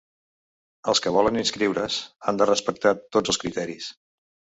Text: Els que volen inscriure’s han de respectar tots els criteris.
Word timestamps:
Els 0.93 1.01
que 1.05 1.11
volen 1.17 1.37
inscriure’s 1.41 1.97
han 2.29 2.39
de 2.39 2.47
respectar 2.51 2.95
tots 3.17 3.35
els 3.35 3.41
criteris. 3.45 3.91